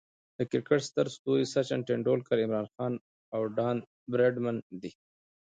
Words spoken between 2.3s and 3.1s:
عمران خان،